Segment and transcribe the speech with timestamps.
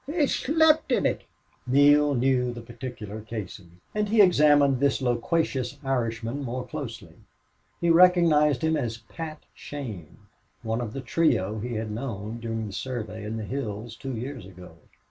[0.07, 1.25] "He shlept in it."
[1.67, 7.17] Neale knew that particular Casey, and he examined this loquacious Irishman more closely.
[7.79, 10.17] He recognized him as Pat Shane,
[10.63, 14.47] one of the trio he had known during the survey in the hills two years
[14.47, 14.77] ago.